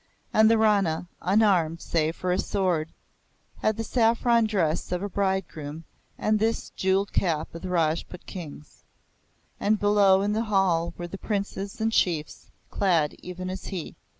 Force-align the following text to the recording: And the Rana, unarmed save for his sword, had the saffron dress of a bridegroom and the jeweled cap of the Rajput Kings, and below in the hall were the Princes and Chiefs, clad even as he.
And 0.33 0.49
the 0.49 0.57
Rana, 0.57 1.05
unarmed 1.21 1.79
save 1.79 2.15
for 2.15 2.31
his 2.31 2.47
sword, 2.47 2.89
had 3.59 3.77
the 3.77 3.83
saffron 3.83 4.47
dress 4.47 4.91
of 4.91 5.03
a 5.03 5.09
bridegroom 5.09 5.83
and 6.17 6.39
the 6.39 6.71
jeweled 6.75 7.13
cap 7.13 7.53
of 7.53 7.61
the 7.61 7.69
Rajput 7.69 8.25
Kings, 8.25 8.81
and 9.59 9.79
below 9.79 10.23
in 10.23 10.33
the 10.33 10.45
hall 10.45 10.95
were 10.97 11.05
the 11.05 11.19
Princes 11.19 11.79
and 11.79 11.91
Chiefs, 11.91 12.49
clad 12.71 13.13
even 13.19 13.47
as 13.51 13.65
he. 13.65 13.95